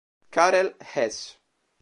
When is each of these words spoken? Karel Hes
Karel 0.31 0.73
Hes 0.81 1.37